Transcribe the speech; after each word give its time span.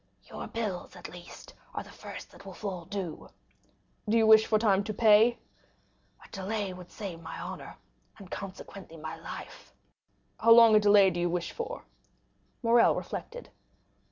"Your 0.31 0.47
bills, 0.47 0.95
at 0.95 1.09
least, 1.13 1.53
are 1.75 1.83
the 1.83 1.91
first 1.91 2.31
that 2.31 2.43
will 2.43 2.55
fall 2.55 2.85
due." 2.85 3.29
"Do 4.09 4.17
you 4.17 4.25
wish 4.25 4.47
for 4.47 4.57
time 4.57 4.83
to 4.85 4.95
pay?" 4.95 5.37
"A 6.25 6.27
delay 6.29 6.73
would 6.73 6.89
save 6.91 7.21
my 7.21 7.39
honor, 7.39 7.77
and 8.17 8.31
consequently 8.31 8.97
my 8.97 9.15
life." 9.17 9.71
"How 10.39 10.53
long 10.53 10.75
a 10.75 10.79
delay 10.79 11.11
do 11.11 11.19
you 11.19 11.29
wish 11.29 11.51
for?" 11.51 11.83
Morrel 12.63 12.95
reflected. 12.95 13.51